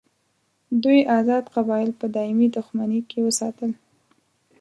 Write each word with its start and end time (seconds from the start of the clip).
دوی 0.83 0.99
آزاد 1.17 1.45
قبایل 1.55 1.91
په 1.99 2.05
دایمي 2.15 2.47
دښمني 2.57 3.01
کې 3.09 3.19
وساتل. 3.27 3.71